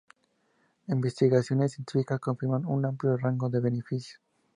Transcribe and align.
Investigaciones 0.87 1.73
científicas 1.73 2.19
confirman 2.19 2.65
un 2.65 2.83
amplio 2.87 3.15
rango 3.17 3.49
de 3.51 3.59
beneficios. 3.59 4.19